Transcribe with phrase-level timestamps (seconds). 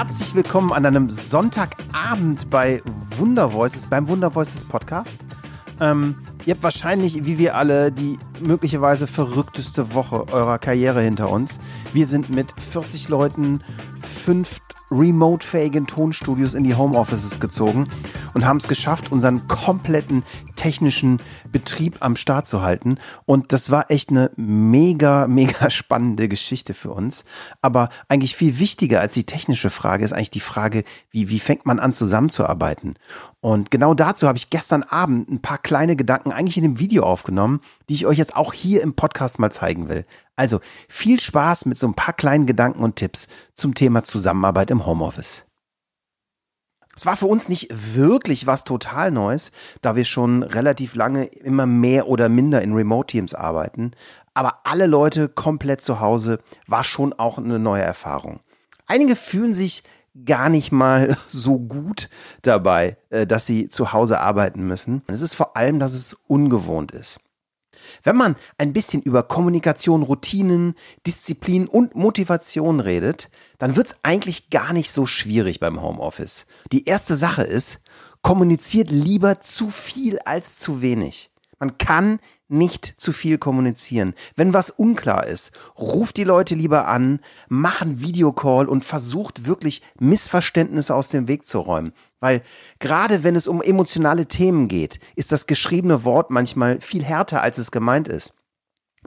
[0.00, 2.82] herzlich willkommen an einem Sonntagabend bei
[3.18, 5.18] Wunder Voices, beim Wunder Voices Podcast.
[5.78, 6.14] Ähm,
[6.46, 11.58] ihr habt wahrscheinlich, wie wir alle, die möglicherweise verrückteste Woche eurer Karriere hinter uns.
[11.92, 13.60] Wir sind mit 40 Leuten,
[14.00, 14.60] fünf
[14.90, 17.86] remote-fähigen Tonstudios in die Homeoffices gezogen
[18.32, 20.22] und haben es geschafft, unseren kompletten
[20.60, 22.98] technischen Betrieb am Start zu halten.
[23.24, 27.24] Und das war echt eine mega, mega spannende Geschichte für uns.
[27.62, 31.64] Aber eigentlich viel wichtiger als die technische Frage ist eigentlich die Frage, wie, wie fängt
[31.64, 32.96] man an zusammenzuarbeiten?
[33.40, 37.04] Und genau dazu habe ich gestern Abend ein paar kleine Gedanken eigentlich in dem Video
[37.04, 40.04] aufgenommen, die ich euch jetzt auch hier im Podcast mal zeigen will.
[40.36, 44.84] Also viel Spaß mit so ein paar kleinen Gedanken und Tipps zum Thema Zusammenarbeit im
[44.84, 45.46] Homeoffice.
[46.96, 51.66] Es war für uns nicht wirklich was total Neues, da wir schon relativ lange immer
[51.66, 53.92] mehr oder minder in Remote-Teams arbeiten.
[54.34, 58.40] Aber alle Leute komplett zu Hause war schon auch eine neue Erfahrung.
[58.86, 59.84] Einige fühlen sich
[60.24, 62.08] gar nicht mal so gut
[62.42, 65.02] dabei, äh, dass sie zu Hause arbeiten müssen.
[65.06, 67.20] Es ist vor allem, dass es ungewohnt ist.
[68.02, 70.74] Wenn man ein bisschen über Kommunikation, Routinen,
[71.06, 76.46] Disziplin und Motivation redet, dann wird es eigentlich gar nicht so schwierig beim Homeoffice.
[76.72, 77.80] Die erste Sache ist,
[78.22, 81.29] kommuniziert lieber zu viel als zu wenig.
[81.60, 84.14] Man kann nicht zu viel kommunizieren.
[84.34, 90.94] Wenn was unklar ist, ruft die Leute lieber an, machen Videocall und versucht wirklich Missverständnisse
[90.94, 91.92] aus dem Weg zu räumen.
[92.18, 92.42] Weil
[92.78, 97.58] gerade wenn es um emotionale Themen geht, ist das geschriebene Wort manchmal viel härter, als
[97.58, 98.34] es gemeint ist.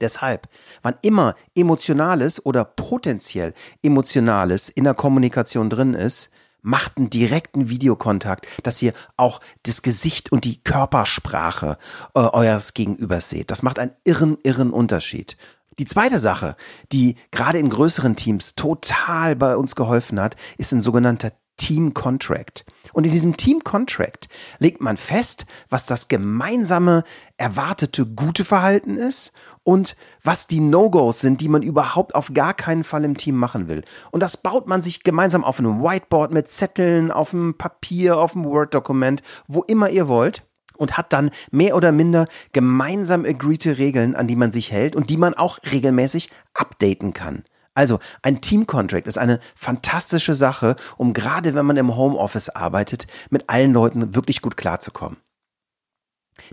[0.00, 0.48] Deshalb,
[0.82, 6.30] wann immer Emotionales oder potenziell Emotionales in der Kommunikation drin ist,
[6.62, 11.78] macht einen direkten Videokontakt, dass ihr auch das Gesicht und die Körpersprache
[12.14, 13.50] äh, eures Gegenübers seht.
[13.50, 15.36] Das macht einen irren, irren Unterschied.
[15.78, 16.56] Die zweite Sache,
[16.92, 22.64] die gerade in größeren Teams total bei uns geholfen hat, ist ein sogenannter Team Contract.
[22.94, 24.28] Und in diesem Team Contract
[24.58, 27.04] legt man fest, was das gemeinsame
[27.36, 29.32] erwartete gute Verhalten ist
[29.62, 33.68] und was die No-Gos sind, die man überhaupt auf gar keinen Fall im Team machen
[33.68, 33.84] will.
[34.10, 38.34] Und das baut man sich gemeinsam auf einem Whiteboard mit Zetteln, auf einem Papier, auf
[38.34, 40.42] einem Word-Dokument, wo immer ihr wollt
[40.78, 45.10] und hat dann mehr oder minder gemeinsam agreete Regeln, an die man sich hält und
[45.10, 47.44] die man auch regelmäßig updaten kann.
[47.80, 53.48] Also ein Team-Contract ist eine fantastische Sache, um gerade wenn man im Homeoffice arbeitet, mit
[53.48, 55.16] allen Leuten wirklich gut klarzukommen.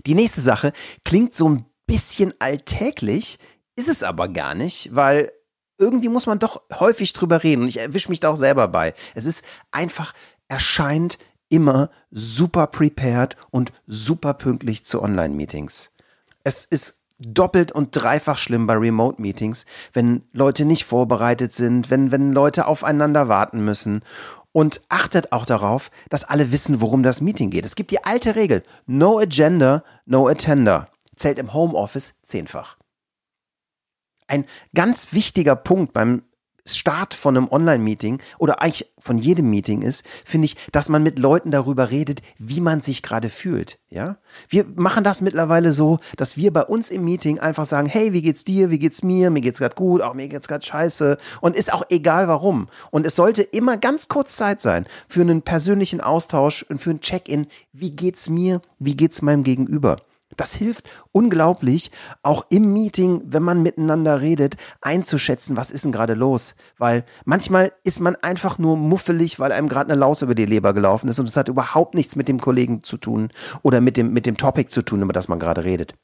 [0.06, 0.72] Die nächste Sache
[1.04, 3.38] klingt so ein bisschen alltäglich,
[3.76, 5.30] ist es aber gar nicht, weil
[5.76, 8.94] irgendwie muss man doch häufig drüber reden und ich erwische mich da auch selber bei.
[9.14, 10.14] Es ist einfach,
[10.48, 11.18] erscheint
[11.50, 15.90] immer super prepared und super pünktlich zu Online-Meetings.
[16.42, 22.32] Es ist doppelt und dreifach schlimm bei Remote-Meetings, wenn Leute nicht vorbereitet sind, wenn, wenn
[22.32, 24.02] Leute aufeinander warten müssen.
[24.52, 27.66] Und achtet auch darauf, dass alle wissen, worum das Meeting geht.
[27.66, 30.88] Es gibt die alte Regel, no agenda, no attender.
[31.16, 32.76] Zählt im Homeoffice zehnfach.
[34.26, 36.22] Ein ganz wichtiger Punkt beim
[36.76, 41.18] Start von einem Online-Meeting oder eigentlich von jedem Meeting ist, finde ich, dass man mit
[41.18, 43.78] Leuten darüber redet, wie man sich gerade fühlt.
[43.90, 44.18] Ja,
[44.48, 48.22] wir machen das mittlerweile so, dass wir bei uns im Meeting einfach sagen, hey, wie
[48.22, 51.56] geht's dir, wie geht's mir, mir geht's gerade gut, auch mir geht's gerade scheiße und
[51.56, 52.68] ist auch egal warum.
[52.90, 57.00] Und es sollte immer ganz kurz Zeit sein für einen persönlichen Austausch und für ein
[57.00, 59.96] Check-in, wie geht's mir, wie geht's meinem Gegenüber.
[60.36, 61.90] Das hilft unglaublich,
[62.22, 66.54] auch im Meeting, wenn man miteinander redet, einzuschätzen, was ist denn gerade los.
[66.76, 70.74] Weil manchmal ist man einfach nur muffelig, weil einem gerade eine Laus über die Leber
[70.74, 73.30] gelaufen ist und es hat überhaupt nichts mit dem Kollegen zu tun
[73.62, 75.94] oder mit dem, mit dem Topic zu tun, über das man gerade redet.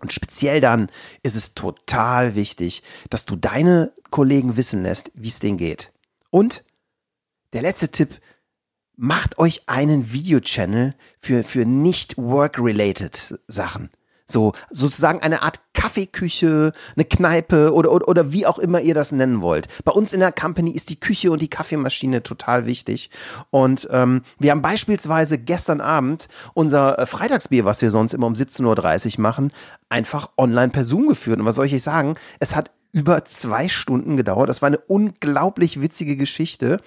[0.00, 0.88] Und speziell dann
[1.22, 5.92] ist es total wichtig, dass du deine Kollegen wissen lässt, wie es denen geht.
[6.30, 6.64] Und
[7.52, 8.20] der letzte Tipp,
[8.98, 13.90] macht euch einen Video-Channel für, für nicht work-related Sachen.
[14.30, 19.10] So, sozusagen eine Art Kaffeeküche, eine Kneipe oder, oder, oder wie auch immer ihr das
[19.10, 19.68] nennen wollt.
[19.84, 23.08] Bei uns in der Company ist die Küche und die Kaffeemaschine total wichtig.
[23.48, 28.34] Und ähm, wir haben beispielsweise gestern Abend unser äh, Freitagsbier, was wir sonst immer um
[28.34, 29.50] 17.30 Uhr machen,
[29.88, 31.38] einfach online per Zoom geführt.
[31.38, 32.16] Und was soll ich sagen?
[32.38, 34.48] Es hat über zwei Stunden gedauert.
[34.48, 36.80] Das war eine unglaublich witzige Geschichte.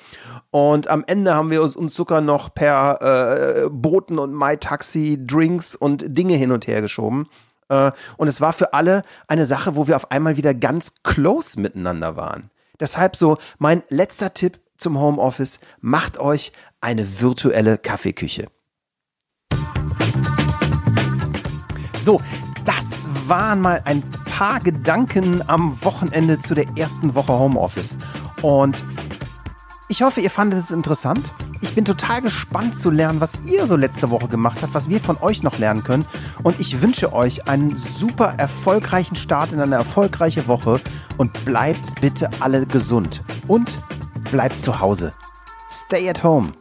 [0.49, 6.17] Und am Ende haben wir uns sogar noch per äh, Booten und MyTaxi Drinks und
[6.17, 7.29] Dinge hin und her geschoben.
[7.69, 11.57] Äh, und es war für alle eine Sache, wo wir auf einmal wieder ganz close
[11.59, 12.51] miteinander waren.
[12.81, 18.47] Deshalb so mein letzter Tipp zum Homeoffice, macht euch eine virtuelle Kaffeeküche.
[21.97, 22.19] So,
[22.65, 24.03] das waren mal ein
[24.41, 27.95] paar Gedanken am Wochenende zu der ersten Woche Homeoffice.
[28.41, 28.83] Und
[29.87, 31.31] Ich hoffe, ihr fandet es interessant.
[31.61, 34.99] Ich bin total gespannt zu lernen, was ihr so letzte Woche gemacht habt, was wir
[34.99, 36.07] von euch noch lernen können.
[36.41, 40.81] Und ich wünsche euch einen super erfolgreichen Start in eine erfolgreiche Woche
[41.17, 43.21] und bleibt bitte alle gesund.
[43.47, 43.77] Und
[44.31, 45.13] bleibt zu Hause.
[45.69, 46.60] Stay at home.